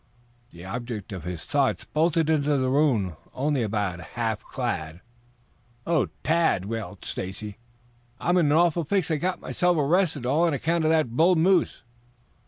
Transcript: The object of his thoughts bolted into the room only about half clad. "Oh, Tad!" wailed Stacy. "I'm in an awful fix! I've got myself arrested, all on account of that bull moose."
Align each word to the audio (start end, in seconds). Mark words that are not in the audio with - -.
The 0.49 0.65
object 0.65 1.11
of 1.13 1.25
his 1.25 1.45
thoughts 1.45 1.85
bolted 1.85 2.27
into 2.27 2.57
the 2.57 2.69
room 2.71 3.17
only 3.35 3.61
about 3.61 3.99
half 4.01 4.41
clad. 4.41 4.99
"Oh, 5.85 6.07
Tad!" 6.23 6.65
wailed 6.65 7.05
Stacy. 7.05 7.59
"I'm 8.19 8.35
in 8.37 8.47
an 8.47 8.51
awful 8.51 8.83
fix! 8.83 9.11
I've 9.11 9.21
got 9.21 9.41
myself 9.41 9.77
arrested, 9.77 10.25
all 10.25 10.45
on 10.45 10.55
account 10.55 10.85
of 10.85 10.89
that 10.89 11.11
bull 11.11 11.35
moose." 11.35 11.83